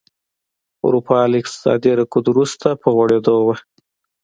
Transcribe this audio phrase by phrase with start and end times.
[0.85, 3.55] اروپا له اقتصادي رکود وروسته په غوړېدو وه.